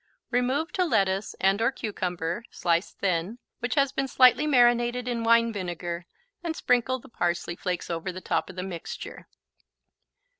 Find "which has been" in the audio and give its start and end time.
3.59-4.07